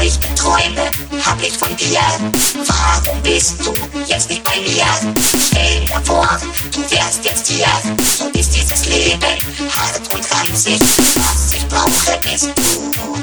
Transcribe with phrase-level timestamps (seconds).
[0.00, 0.90] feuchte Träume
[1.26, 2.00] hab ich von dir.
[2.66, 3.74] Warum bist du
[4.06, 4.86] jetzt nicht bei mir?
[5.38, 6.26] Stell dir vor,
[6.72, 7.66] du wärst jetzt hier.
[8.18, 9.20] So ist dieses Leben
[9.76, 10.80] hart und ranzig.
[11.16, 13.14] Was ich brauche, bist du.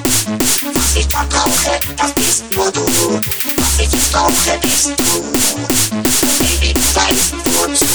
[0.76, 2.86] Was ich da brauche, das bist nur du.
[2.86, 5.24] Was ich jetzt brauche, bist du.
[6.38, 7.88] Baby, du weißt wozu.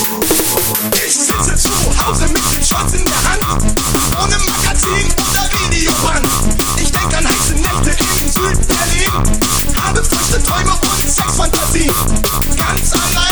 [1.06, 3.80] Ich sitze zu Hause mit dem Schwanz in der Hand.
[4.20, 5.21] Ohne Magazin
[12.56, 13.31] Dance all night.